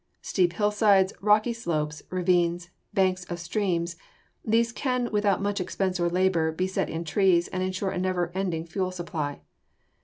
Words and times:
Steep 0.23 0.53
hillsides, 0.53 1.13
rocky 1.21 1.53
slopes, 1.53 2.01
ravines, 2.09 2.71
banks 2.91 3.23
of 3.25 3.39
streams 3.39 3.97
these 4.43 4.71
can, 4.71 5.11
without 5.11 5.43
much 5.43 5.61
expense 5.61 5.99
or 5.99 6.09
labor, 6.09 6.51
be 6.51 6.65
set 6.65 6.89
in 6.89 7.03
trees 7.03 7.47
and 7.49 7.61
insure 7.61 7.91
a 7.91 7.99
never 7.99 8.31
ending 8.33 8.65
fuel 8.65 8.89
supply. 8.89 9.41